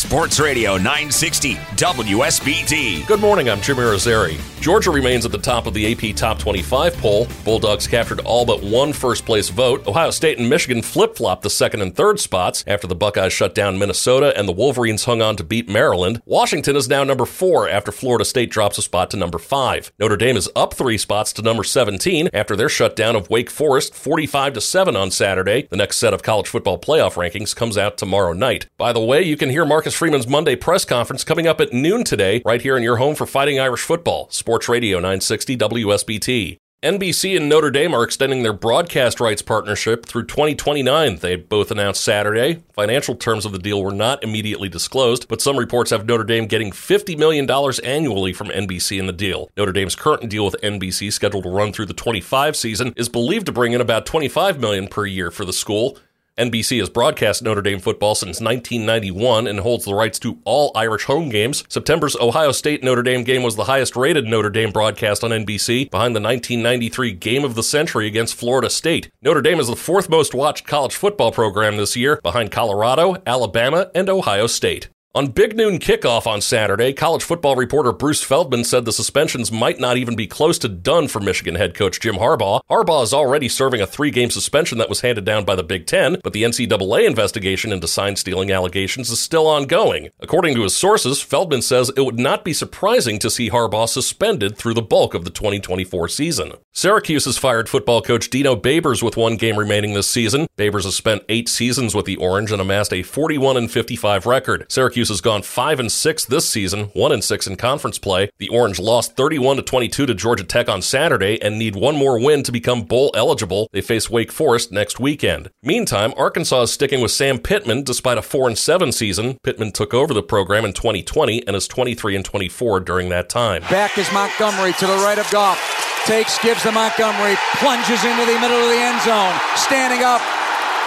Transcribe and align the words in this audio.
Sports 0.00 0.40
Radio 0.40 0.78
960 0.78 1.56
WSBT. 1.76 3.06
Good 3.06 3.20
morning, 3.20 3.50
I'm 3.50 3.60
Jimmy 3.60 3.82
Rosari. 3.82 4.40
Georgia 4.62 4.90
remains 4.90 5.26
at 5.26 5.32
the 5.32 5.38
top 5.38 5.66
of 5.66 5.74
the 5.74 5.92
AP 5.92 6.16
Top 6.16 6.38
25 6.38 6.96
poll. 6.96 7.26
Bulldogs 7.44 7.86
captured 7.86 8.20
all 8.20 8.46
but 8.46 8.62
one 8.62 8.94
first 8.94 9.26
place 9.26 9.50
vote. 9.50 9.86
Ohio 9.86 10.10
State 10.10 10.38
and 10.38 10.48
Michigan 10.48 10.80
flip 10.80 11.16
flopped 11.16 11.42
the 11.42 11.50
second 11.50 11.82
and 11.82 11.94
third 11.94 12.18
spots 12.18 12.64
after 12.66 12.86
the 12.86 12.94
Buckeyes 12.94 13.32
shut 13.32 13.54
down 13.54 13.78
Minnesota 13.78 14.36
and 14.38 14.48
the 14.48 14.52
Wolverines 14.52 15.04
hung 15.04 15.20
on 15.20 15.36
to 15.36 15.44
beat 15.44 15.68
Maryland. 15.68 16.22
Washington 16.24 16.76
is 16.76 16.88
now 16.88 17.04
number 17.04 17.26
four 17.26 17.68
after 17.68 17.92
Florida 17.92 18.24
State 18.24 18.50
drops 18.50 18.78
a 18.78 18.82
spot 18.82 19.10
to 19.10 19.18
number 19.18 19.38
five. 19.38 19.92
Notre 19.98 20.16
Dame 20.16 20.36
is 20.38 20.48
up 20.56 20.72
three 20.72 20.96
spots 20.96 21.30
to 21.34 21.42
number 21.42 21.62
17 21.62 22.30
after 22.32 22.56
their 22.56 22.70
shutdown 22.70 23.16
of 23.16 23.28
Wake 23.28 23.50
Forest 23.50 23.94
45 23.94 24.54
to 24.54 24.60
7 24.62 24.96
on 24.96 25.10
Saturday. 25.10 25.68
The 25.70 25.76
next 25.76 25.98
set 25.98 26.14
of 26.14 26.22
college 26.22 26.48
football 26.48 26.78
playoff 26.78 27.14
rankings 27.14 27.54
comes 27.54 27.76
out 27.76 27.98
tomorrow 27.98 28.32
night. 28.32 28.66
By 28.78 28.94
the 28.94 29.00
way, 29.00 29.22
you 29.22 29.36
can 29.36 29.50
hear 29.50 29.66
Marcus 29.66 29.89
Freeman's 29.94 30.26
Monday 30.26 30.56
press 30.56 30.84
conference 30.84 31.24
coming 31.24 31.46
up 31.46 31.60
at 31.60 31.72
noon 31.72 32.04
today, 32.04 32.42
right 32.44 32.62
here 32.62 32.76
in 32.76 32.82
your 32.82 32.96
home 32.96 33.14
for 33.14 33.26
Fighting 33.26 33.58
Irish 33.58 33.82
Football, 33.82 34.28
Sports 34.30 34.68
Radio 34.68 34.98
960 34.98 35.56
WSBT. 35.56 36.58
NBC 36.82 37.36
and 37.36 37.46
Notre 37.46 37.70
Dame 37.70 37.92
are 37.92 38.02
extending 38.02 38.42
their 38.42 38.54
broadcast 38.54 39.20
rights 39.20 39.42
partnership 39.42 40.06
through 40.06 40.24
2029, 40.24 41.16
they 41.16 41.36
both 41.36 41.70
announced 41.70 42.02
Saturday. 42.02 42.62
Financial 42.72 43.14
terms 43.14 43.44
of 43.44 43.52
the 43.52 43.58
deal 43.58 43.82
were 43.82 43.92
not 43.92 44.24
immediately 44.24 44.70
disclosed, 44.70 45.28
but 45.28 45.42
some 45.42 45.58
reports 45.58 45.90
have 45.90 46.06
Notre 46.06 46.24
Dame 46.24 46.46
getting 46.46 46.70
$50 46.70 47.18
million 47.18 47.46
annually 47.84 48.32
from 48.32 48.48
NBC 48.48 48.98
in 48.98 49.06
the 49.06 49.12
deal. 49.12 49.50
Notre 49.58 49.72
Dame's 49.72 49.94
current 49.94 50.30
deal 50.30 50.46
with 50.46 50.56
NBC, 50.62 51.12
scheduled 51.12 51.44
to 51.44 51.50
run 51.50 51.74
through 51.74 51.84
the 51.84 51.92
25 51.92 52.56
season, 52.56 52.94
is 52.96 53.10
believed 53.10 53.44
to 53.44 53.52
bring 53.52 53.74
in 53.74 53.82
about 53.82 54.06
25 54.06 54.58
million 54.58 54.88
per 54.88 55.04
year 55.04 55.30
for 55.30 55.44
the 55.44 55.52
school. 55.52 55.98
NBC 56.40 56.78
has 56.78 56.88
broadcast 56.88 57.42
Notre 57.42 57.60
Dame 57.60 57.80
football 57.80 58.14
since 58.14 58.40
1991 58.40 59.46
and 59.46 59.60
holds 59.60 59.84
the 59.84 59.92
rights 59.92 60.18
to 60.20 60.38
all 60.44 60.72
Irish 60.74 61.04
home 61.04 61.28
games. 61.28 61.64
September's 61.68 62.16
Ohio 62.16 62.50
State 62.50 62.82
Notre 62.82 63.02
Dame 63.02 63.24
game 63.24 63.42
was 63.42 63.56
the 63.56 63.64
highest 63.64 63.94
rated 63.94 64.24
Notre 64.24 64.48
Dame 64.48 64.70
broadcast 64.70 65.22
on 65.22 65.32
NBC, 65.32 65.90
behind 65.90 66.16
the 66.16 66.20
1993 66.20 67.12
Game 67.12 67.44
of 67.44 67.56
the 67.56 67.62
Century 67.62 68.06
against 68.06 68.34
Florida 68.34 68.70
State. 68.70 69.10
Notre 69.20 69.42
Dame 69.42 69.60
is 69.60 69.66
the 69.66 69.76
fourth 69.76 70.08
most 70.08 70.32
watched 70.32 70.66
college 70.66 70.96
football 70.96 71.30
program 71.30 71.76
this 71.76 71.94
year, 71.94 72.18
behind 72.22 72.50
Colorado, 72.50 73.16
Alabama, 73.26 73.90
and 73.94 74.08
Ohio 74.08 74.46
State. 74.46 74.88
On 75.12 75.26
Big 75.26 75.56
Noon 75.56 75.80
kickoff 75.80 76.24
on 76.24 76.40
Saturday, 76.40 76.92
college 76.92 77.24
football 77.24 77.56
reporter 77.56 77.92
Bruce 77.92 78.22
Feldman 78.22 78.62
said 78.62 78.84
the 78.84 78.92
suspensions 78.92 79.50
might 79.50 79.80
not 79.80 79.96
even 79.96 80.14
be 80.14 80.28
close 80.28 80.56
to 80.58 80.68
done 80.68 81.08
for 81.08 81.18
Michigan 81.18 81.56
head 81.56 81.74
coach 81.74 81.98
Jim 81.98 82.14
Harbaugh. 82.14 82.60
Harbaugh 82.70 83.02
is 83.02 83.12
already 83.12 83.48
serving 83.48 83.80
a 83.80 83.88
three 83.88 84.12
game 84.12 84.30
suspension 84.30 84.78
that 84.78 84.88
was 84.88 85.00
handed 85.00 85.24
down 85.24 85.44
by 85.44 85.56
the 85.56 85.64
Big 85.64 85.88
Ten, 85.88 86.18
but 86.22 86.32
the 86.32 86.44
NCAA 86.44 87.08
investigation 87.08 87.72
into 87.72 87.88
sign 87.88 88.14
stealing 88.14 88.52
allegations 88.52 89.10
is 89.10 89.18
still 89.18 89.48
ongoing. 89.48 90.10
According 90.20 90.54
to 90.54 90.62
his 90.62 90.76
sources, 90.76 91.20
Feldman 91.20 91.62
says 91.62 91.90
it 91.96 92.02
would 92.02 92.20
not 92.20 92.44
be 92.44 92.52
surprising 92.52 93.18
to 93.18 93.30
see 93.30 93.50
Harbaugh 93.50 93.88
suspended 93.88 94.56
through 94.56 94.74
the 94.74 94.80
bulk 94.80 95.14
of 95.14 95.24
the 95.24 95.30
2024 95.30 96.06
season. 96.06 96.52
Syracuse 96.72 97.24
has 97.24 97.36
fired 97.36 97.68
football 97.68 98.00
coach 98.00 98.30
Dino 98.30 98.54
Babers 98.54 99.02
with 99.02 99.16
one 99.16 99.36
game 99.36 99.58
remaining 99.58 99.92
this 99.92 100.08
season. 100.08 100.46
Babers 100.56 100.84
has 100.84 100.94
spent 100.94 101.24
eight 101.28 101.48
seasons 101.48 101.96
with 101.96 102.06
the 102.06 102.16
Orange 102.16 102.52
and 102.52 102.60
amassed 102.60 102.92
a 102.92 103.02
41 103.02 103.56
and 103.56 103.70
55 103.70 104.24
record. 104.24 104.66
Syracuse 104.70 105.08
has 105.08 105.20
gone 105.20 105.42
5 105.42 105.80
and 105.80 105.90
6 105.90 106.24
this 106.26 106.48
season, 106.48 106.84
1 106.94 107.12
and 107.12 107.24
6 107.24 107.46
in 107.48 107.56
conference 107.56 107.98
play. 107.98 108.30
The 108.38 108.48
Orange 108.50 108.78
lost 108.78 109.16
31 109.16 109.56
to 109.56 109.62
22 109.62 110.06
to 110.06 110.14
Georgia 110.14 110.44
Tech 110.44 110.68
on 110.68 110.80
Saturday 110.80 111.42
and 111.42 111.58
need 111.58 111.74
one 111.74 111.96
more 111.96 112.20
win 112.20 112.44
to 112.44 112.52
become 112.52 112.82
bowl 112.82 113.10
eligible. 113.16 113.68
They 113.72 113.80
face 113.80 114.08
Wake 114.08 114.30
Forest 114.30 114.70
next 114.70 115.00
weekend. 115.00 115.50
Meantime, 115.64 116.14
Arkansas 116.16 116.62
is 116.62 116.72
sticking 116.72 117.00
with 117.00 117.10
Sam 117.10 117.40
Pittman 117.40 117.82
despite 117.82 118.16
a 118.16 118.22
4 118.22 118.46
and 118.46 118.56
7 118.56 118.92
season. 118.92 119.38
Pittman 119.42 119.72
took 119.72 119.92
over 119.92 120.14
the 120.14 120.22
program 120.22 120.64
in 120.64 120.72
2020 120.72 121.46
and 121.48 121.56
is 121.56 121.66
23 121.66 122.14
and 122.14 122.24
24 122.24 122.78
during 122.78 123.08
that 123.08 123.28
time. 123.28 123.62
Back 123.62 123.98
is 123.98 124.10
Montgomery 124.12 124.72
to 124.74 124.86
the 124.86 124.96
right 124.98 125.18
of 125.18 125.28
Goff. 125.32 125.79
Takes, 126.06 126.38
gives 126.38 126.62
to 126.62 126.72
Montgomery, 126.72 127.36
plunges 127.60 128.02
into 128.04 128.24
the 128.24 128.38
middle 128.40 128.56
of 128.56 128.70
the 128.70 128.82
end 128.82 129.00
zone, 129.02 129.34
standing 129.54 130.02
up, 130.02 130.22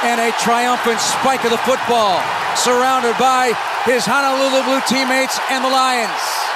and 0.03 0.19
a 0.19 0.31
triumphant 0.37 0.99
spike 0.99 1.43
of 1.45 1.51
the 1.51 1.63
football, 1.63 2.19
surrounded 2.55 3.17
by 3.17 3.53
his 3.85 4.05
Honolulu 4.05 4.63
Blue 4.63 4.81
teammates 4.87 5.39
and 5.49 5.63
the 5.63 5.69
Lions 5.69 6.52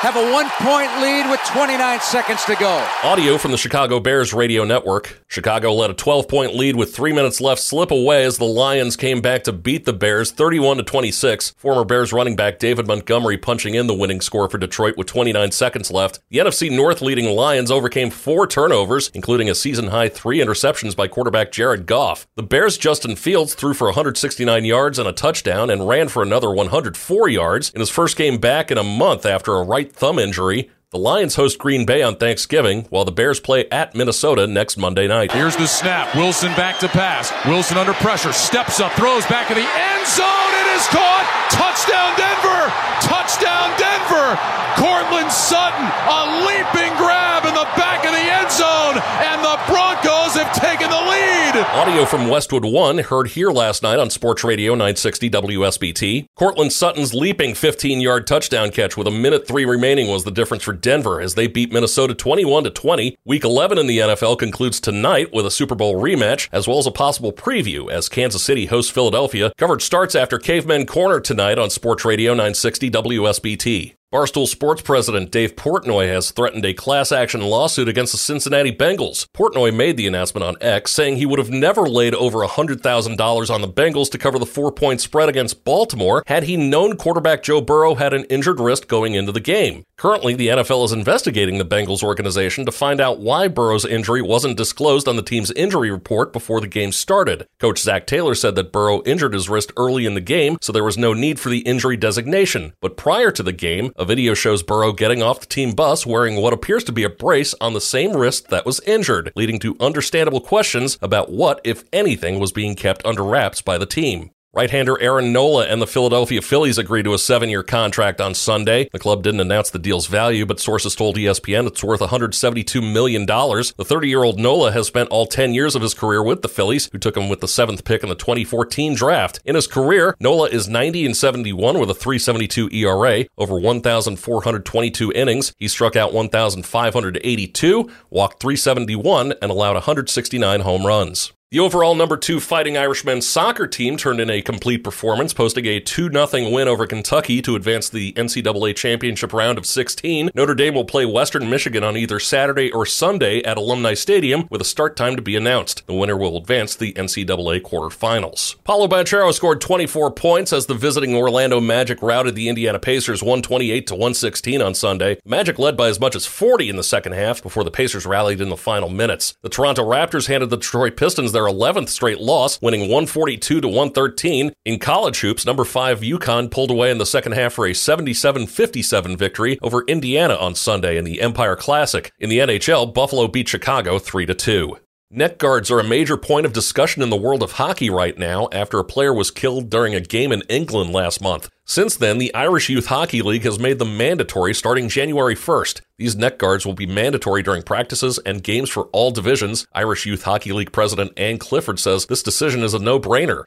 have 0.00 0.14
a 0.16 0.32
one 0.32 0.48
point 0.60 0.90
lead 1.00 1.28
with 1.30 1.40
29 1.46 2.00
seconds 2.00 2.44
to 2.44 2.54
go. 2.56 2.86
Audio 3.02 3.38
from 3.38 3.50
the 3.50 3.56
Chicago 3.56 3.98
Bears 3.98 4.34
radio 4.34 4.62
network. 4.62 5.24
Chicago 5.26 5.72
let 5.72 5.88
a 5.88 5.94
12 5.94 6.28
point 6.28 6.54
lead 6.54 6.76
with 6.76 6.94
three 6.94 7.14
minutes 7.14 7.40
left 7.40 7.62
slip 7.62 7.90
away 7.90 8.24
as 8.24 8.36
the 8.36 8.44
Lions 8.44 8.94
came 8.94 9.22
back 9.22 9.42
to 9.44 9.52
beat 9.54 9.86
the 9.86 9.94
Bears 9.94 10.30
31 10.30 10.76
to 10.76 10.82
26. 10.82 11.50
Former 11.56 11.84
Bears 11.84 12.12
running 12.12 12.36
back 12.36 12.58
David 12.58 12.86
Montgomery 12.86 13.38
punching 13.38 13.74
in 13.74 13.86
the 13.86 13.94
winning 13.94 14.20
score 14.20 14.50
for 14.50 14.58
Detroit 14.58 14.98
with 14.98 15.06
29 15.06 15.50
seconds 15.52 15.90
left. 15.90 16.20
The 16.28 16.38
NFC 16.38 16.70
North 16.70 17.00
leading 17.00 17.34
Lions 17.34 17.70
overcame 17.70 18.10
four 18.10 18.46
turnovers, 18.46 19.10
including 19.14 19.48
a 19.48 19.54
season 19.54 19.88
high 19.88 20.10
three 20.10 20.40
interceptions 20.40 20.94
by 20.94 21.08
quarterback 21.08 21.52
Jared 21.52 21.86
Goff. 21.86 22.26
The 22.36 22.42
Bears' 22.42 22.76
Justin 22.76 23.16
Fields 23.16 23.54
threw 23.54 23.72
for 23.72 23.86
169 23.86 24.64
yards 24.66 24.98
and 24.98 25.08
a 25.08 25.12
touchdown 25.12 25.70
and 25.70 25.88
ran 25.88 26.08
for 26.08 26.22
another 26.22 26.50
104 26.50 27.28
yards 27.30 27.70
in 27.70 27.80
his 27.80 27.88
first 27.88 28.18
game 28.18 28.36
back 28.36 28.70
in 28.70 28.76
a 28.76 28.84
month 28.84 29.24
after 29.24 29.54
a 29.54 29.62
right 29.62 29.85
thumb 29.92 30.18
injury. 30.18 30.70
The 30.96 31.02
Lions 31.02 31.34
host 31.34 31.58
Green 31.58 31.84
Bay 31.84 32.00
on 32.00 32.16
Thanksgiving, 32.16 32.86
while 32.88 33.04
the 33.04 33.12
Bears 33.12 33.38
play 33.38 33.68
at 33.68 33.94
Minnesota 33.94 34.46
next 34.46 34.78
Monday 34.78 35.06
night. 35.06 35.30
Here's 35.30 35.54
the 35.54 35.66
snap. 35.66 36.16
Wilson 36.16 36.54
back 36.54 36.78
to 36.78 36.88
pass. 36.88 37.30
Wilson 37.44 37.76
under 37.76 37.92
pressure. 37.92 38.32
Steps 38.32 38.80
up, 38.80 38.92
throws 38.92 39.26
back 39.26 39.50
in 39.50 39.58
the 39.58 39.68
end 39.68 40.06
zone. 40.06 40.52
It 40.64 40.68
is 40.72 40.86
caught. 40.88 41.28
Touchdown 41.52 42.16
Denver. 42.16 42.72
Touchdown 43.04 43.76
Denver. 43.76 44.56
Courtland 44.76 45.32
Sutton, 45.32 45.84
a 45.84 46.44
leaping 46.44 46.92
grab 46.96 47.44
in 47.44 47.54
the 47.54 47.66
back 47.76 48.04
of 48.04 48.12
the 48.12 48.18
end 48.18 48.50
zone, 48.52 49.00
and 49.24 49.42
the 49.42 49.56
Broncos 49.66 50.34
have 50.34 50.52
taken 50.52 50.90
the 50.90 50.96
lead. 50.96 51.56
Audio 51.56 52.04
from 52.04 52.28
Westwood 52.28 52.64
One 52.64 52.98
heard 52.98 53.28
here 53.28 53.50
last 53.50 53.82
night 53.82 53.98
on 53.98 54.10
Sports 54.10 54.44
Radio 54.44 54.72
960 54.72 55.30
WSBT. 55.30 56.26
Courtland 56.36 56.74
Sutton's 56.74 57.14
leaping 57.14 57.54
15 57.54 58.02
yard 58.02 58.26
touchdown 58.26 58.70
catch 58.70 58.98
with 58.98 59.06
a 59.06 59.10
minute 59.10 59.48
three 59.48 59.64
remaining 59.64 60.08
was 60.08 60.24
the 60.24 60.30
difference 60.30 60.62
for 60.62 60.74
Denver 60.86 61.20
as 61.20 61.34
they 61.34 61.48
beat 61.48 61.72
Minnesota 61.72 62.14
21 62.14 62.62
to 62.62 62.70
20. 62.70 63.16
Week 63.24 63.42
11 63.42 63.76
in 63.76 63.88
the 63.88 63.98
NFL 63.98 64.38
concludes 64.38 64.78
tonight 64.78 65.32
with 65.32 65.44
a 65.44 65.50
Super 65.50 65.74
Bowl 65.74 66.00
rematch 66.00 66.48
as 66.52 66.68
well 66.68 66.78
as 66.78 66.86
a 66.86 66.92
possible 66.92 67.32
preview 67.32 67.90
as 67.90 68.08
Kansas 68.08 68.44
City 68.44 68.66
hosts 68.66 68.92
Philadelphia. 68.92 69.50
Coverage 69.58 69.82
starts 69.82 70.14
after 70.14 70.38
Cavemen 70.38 70.86
Corner 70.86 71.18
tonight 71.18 71.58
on 71.58 71.70
Sports 71.70 72.04
Radio 72.04 72.34
960 72.34 72.88
WSBT. 72.92 73.96
Barstool 74.14 74.46
Sports 74.46 74.82
president 74.82 75.32
Dave 75.32 75.56
Portnoy 75.56 76.06
has 76.06 76.30
threatened 76.30 76.64
a 76.64 76.72
class 76.72 77.10
action 77.10 77.40
lawsuit 77.40 77.88
against 77.88 78.12
the 78.12 78.18
Cincinnati 78.18 78.70
Bengals. 78.70 79.26
Portnoy 79.36 79.74
made 79.74 79.96
the 79.96 80.06
announcement 80.06 80.44
on 80.44 80.56
X, 80.60 80.92
saying 80.92 81.16
he 81.16 81.26
would 81.26 81.40
have 81.40 81.50
never 81.50 81.88
laid 81.88 82.14
over 82.14 82.38
$100,000 82.38 83.50
on 83.50 83.60
the 83.60 83.68
Bengals 83.68 84.08
to 84.12 84.16
cover 84.16 84.38
the 84.38 84.46
four 84.46 84.70
point 84.70 85.00
spread 85.00 85.28
against 85.28 85.64
Baltimore 85.64 86.22
had 86.28 86.44
he 86.44 86.56
known 86.56 86.96
quarterback 86.96 87.42
Joe 87.42 87.60
Burrow 87.60 87.96
had 87.96 88.14
an 88.14 88.24
injured 88.26 88.60
wrist 88.60 88.86
going 88.86 89.14
into 89.14 89.32
the 89.32 89.40
game. 89.40 89.82
Currently, 89.98 90.34
the 90.34 90.48
NFL 90.48 90.84
is 90.84 90.92
investigating 90.92 91.56
the 91.56 91.64
Bengals 91.64 92.02
organization 92.02 92.66
to 92.66 92.72
find 92.72 93.00
out 93.00 93.18
why 93.18 93.48
Burrow's 93.48 93.86
injury 93.86 94.20
wasn't 94.20 94.58
disclosed 94.58 95.08
on 95.08 95.16
the 95.16 95.22
team's 95.22 95.50
injury 95.52 95.90
report 95.90 96.34
before 96.34 96.60
the 96.60 96.66
game 96.66 96.92
started. 96.92 97.46
Coach 97.58 97.78
Zac 97.78 98.06
Taylor 98.06 98.34
said 98.34 98.56
that 98.56 98.72
Burrow 98.72 99.02
injured 99.06 99.32
his 99.32 99.48
wrist 99.48 99.72
early 99.74 100.04
in 100.04 100.12
the 100.12 100.20
game, 100.20 100.58
so 100.60 100.70
there 100.70 100.84
was 100.84 100.98
no 100.98 101.14
need 101.14 101.40
for 101.40 101.48
the 101.48 101.60
injury 101.60 101.96
designation. 101.96 102.74
But 102.82 102.98
prior 102.98 103.30
to 103.30 103.42
the 103.42 103.52
game, 103.52 103.90
a 103.96 104.04
video 104.04 104.34
shows 104.34 104.62
Burrow 104.62 104.92
getting 104.92 105.22
off 105.22 105.40
the 105.40 105.46
team 105.46 105.72
bus 105.72 106.04
wearing 106.04 106.36
what 106.36 106.52
appears 106.52 106.84
to 106.84 106.92
be 106.92 107.04
a 107.04 107.08
brace 107.08 107.54
on 107.58 107.72
the 107.72 107.80
same 107.80 108.14
wrist 108.14 108.50
that 108.50 108.66
was 108.66 108.80
injured, 108.80 109.32
leading 109.34 109.58
to 109.60 109.78
understandable 109.80 110.42
questions 110.42 110.98
about 111.00 111.30
what, 111.30 111.58
if 111.64 111.84
anything, 111.90 112.38
was 112.38 112.52
being 112.52 112.74
kept 112.74 113.02
under 113.06 113.24
wraps 113.24 113.62
by 113.62 113.78
the 113.78 113.86
team. 113.86 114.30
Right-hander 114.56 114.98
Aaron 115.02 115.34
Nola 115.34 115.66
and 115.66 115.82
the 115.82 115.86
Philadelphia 115.86 116.40
Phillies 116.40 116.78
agreed 116.78 117.02
to 117.02 117.12
a 117.12 117.18
seven-year 117.18 117.62
contract 117.62 118.22
on 118.22 118.32
Sunday. 118.32 118.88
The 118.90 118.98
club 118.98 119.22
didn't 119.22 119.40
announce 119.40 119.68
the 119.68 119.78
deal's 119.78 120.06
value, 120.06 120.46
but 120.46 120.58
sources 120.58 120.94
told 120.94 121.16
ESPN 121.16 121.66
it's 121.66 121.84
worth 121.84 122.00
$172 122.00 122.80
million. 122.90 123.26
The 123.26 123.84
30-year-old 123.84 124.40
Nola 124.40 124.72
has 124.72 124.86
spent 124.86 125.10
all 125.10 125.26
10 125.26 125.52
years 125.52 125.74
of 125.74 125.82
his 125.82 125.92
career 125.92 126.22
with 126.22 126.40
the 126.40 126.48
Phillies, 126.48 126.88
who 126.90 126.96
took 126.96 127.18
him 127.18 127.28
with 127.28 127.42
the 127.42 127.48
seventh 127.48 127.84
pick 127.84 128.02
in 128.02 128.08
the 128.08 128.14
2014 128.14 128.94
draft. 128.94 129.40
In 129.44 129.56
his 129.56 129.66
career, 129.66 130.16
Nola 130.20 130.48
is 130.48 130.70
90 130.70 131.04
and 131.04 131.14
71 131.14 131.78
with 131.78 131.90
a 131.90 131.94
372 131.94 132.70
ERA, 132.72 133.26
over 133.36 133.60
1,422 133.60 135.12
innings. 135.12 135.52
He 135.58 135.68
struck 135.68 135.96
out 135.96 136.14
1,582, 136.14 137.90
walked 138.08 138.40
371, 138.40 139.34
and 139.42 139.50
allowed 139.50 139.74
169 139.74 140.60
home 140.60 140.86
runs. 140.86 141.34
The 141.56 141.60
overall 141.60 141.94
number 141.94 142.18
two 142.18 142.38
Fighting 142.38 142.76
Irishmen 142.76 143.22
soccer 143.22 143.66
team 143.66 143.96
turned 143.96 144.20
in 144.20 144.28
a 144.28 144.42
complete 144.42 144.84
performance, 144.84 145.32
posting 145.32 145.64
a 145.64 145.80
2 145.80 146.10
0 146.12 146.50
win 146.50 146.68
over 146.68 146.86
Kentucky 146.86 147.40
to 147.40 147.56
advance 147.56 147.88
the 147.88 148.12
NCAA 148.12 148.76
championship 148.76 149.32
round 149.32 149.56
of 149.56 149.64
16. 149.64 150.32
Notre 150.34 150.54
Dame 150.54 150.74
will 150.74 150.84
play 150.84 151.06
Western 151.06 151.48
Michigan 151.48 151.82
on 151.82 151.96
either 151.96 152.20
Saturday 152.20 152.70
or 152.70 152.84
Sunday 152.84 153.42
at 153.42 153.56
Alumni 153.56 153.94
Stadium 153.94 154.46
with 154.50 154.60
a 154.60 154.66
start 154.66 154.96
time 154.96 155.16
to 155.16 155.22
be 155.22 155.34
announced. 155.34 155.86
The 155.86 155.94
winner 155.94 156.14
will 156.14 156.36
advance 156.36 156.76
the 156.76 156.92
NCAA 156.92 157.62
quarterfinals. 157.62 158.56
Paolo 158.64 158.86
Banchero 158.86 159.32
scored 159.32 159.62
24 159.62 160.10
points 160.10 160.52
as 160.52 160.66
the 160.66 160.74
visiting 160.74 161.16
Orlando 161.16 161.58
Magic 161.58 162.02
routed 162.02 162.34
the 162.34 162.50
Indiana 162.50 162.78
Pacers 162.78 163.22
128 163.22 163.86
to 163.86 163.94
116 163.94 164.60
on 164.60 164.74
Sunday. 164.74 165.18
Magic 165.24 165.58
led 165.58 165.74
by 165.74 165.88
as 165.88 165.98
much 165.98 166.14
as 166.14 166.26
40 166.26 166.68
in 166.68 166.76
the 166.76 166.84
second 166.84 167.12
half 167.12 167.42
before 167.42 167.64
the 167.64 167.70
Pacers 167.70 168.04
rallied 168.04 168.42
in 168.42 168.50
the 168.50 168.58
final 168.58 168.90
minutes. 168.90 169.38
The 169.40 169.48
Toronto 169.48 169.82
Raptors 169.82 170.26
handed 170.26 170.50
the 170.50 170.58
Detroit 170.58 170.98
Pistons 170.98 171.32
their 171.32 171.45
11th 171.46 171.88
straight 171.88 172.20
loss, 172.20 172.60
winning 172.60 172.82
142 172.82 173.60
to 173.60 173.68
113. 173.68 174.52
In 174.64 174.78
college 174.78 175.20
hoops, 175.20 175.46
number 175.46 175.64
5 175.64 176.00
UConn 176.00 176.50
pulled 176.50 176.70
away 176.70 176.90
in 176.90 176.98
the 176.98 177.06
second 177.06 177.32
half 177.32 177.54
for 177.54 177.66
a 177.66 177.72
77-57 177.72 179.18
victory 179.18 179.58
over 179.62 179.84
Indiana 179.86 180.34
on 180.34 180.54
Sunday 180.54 180.96
in 180.96 181.04
the 181.04 181.20
Empire 181.20 181.56
Classic. 181.56 182.12
In 182.18 182.28
the 182.30 182.38
NHL, 182.38 182.92
Buffalo 182.92 183.28
beat 183.28 183.48
Chicago 183.48 183.98
3 183.98 184.26
to 184.26 184.34
2. 184.34 184.78
Neck 185.12 185.38
guards 185.38 185.70
are 185.70 185.78
a 185.78 185.84
major 185.84 186.16
point 186.16 186.46
of 186.46 186.52
discussion 186.52 187.00
in 187.00 187.10
the 187.10 187.16
world 187.16 187.40
of 187.40 187.52
hockey 187.52 187.88
right 187.88 188.18
now 188.18 188.48
after 188.50 188.80
a 188.80 188.84
player 188.84 189.14
was 189.14 189.30
killed 189.30 189.70
during 189.70 189.94
a 189.94 190.00
game 190.00 190.32
in 190.32 190.42
England 190.48 190.92
last 190.92 191.22
month. 191.22 191.48
Since 191.64 191.94
then, 191.98 192.18
the 192.18 192.34
Irish 192.34 192.68
Youth 192.68 192.86
Hockey 192.86 193.22
League 193.22 193.44
has 193.44 193.56
made 193.56 193.78
them 193.78 193.96
mandatory 193.96 194.52
starting 194.52 194.88
January 194.88 195.36
1st. 195.36 195.80
These 195.96 196.16
neck 196.16 196.38
guards 196.38 196.66
will 196.66 196.74
be 196.74 196.86
mandatory 196.86 197.44
during 197.44 197.62
practices 197.62 198.18
and 198.26 198.42
games 198.42 198.68
for 198.68 198.86
all 198.86 199.12
divisions. 199.12 199.68
Irish 199.72 200.06
Youth 200.06 200.24
Hockey 200.24 200.50
League 200.50 200.72
president 200.72 201.12
Ann 201.16 201.38
Clifford 201.38 201.78
says 201.78 202.06
this 202.06 202.24
decision 202.24 202.64
is 202.64 202.74
a 202.74 202.80
no 202.80 202.98
brainer. 202.98 203.44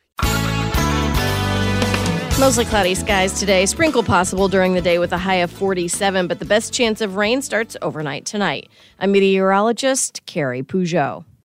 Mostly 2.39 2.63
cloudy 2.63 2.95
skies 2.95 3.37
today. 3.37 3.65
Sprinkle 3.65 4.03
possible 4.03 4.47
during 4.47 4.75
the 4.75 4.81
day 4.81 4.97
with 4.97 5.11
a 5.11 5.17
high 5.17 5.41
of 5.43 5.51
47, 5.51 6.25
but 6.25 6.39
the 6.39 6.45
best 6.45 6.71
chance 6.71 7.01
of 7.01 7.17
rain 7.17 7.41
starts 7.41 7.75
overnight 7.81 8.23
tonight. 8.23 8.69
I'm 8.97 9.11
meteorologist 9.11 10.25
Carrie 10.25 10.63
Peugeot. 10.63 11.25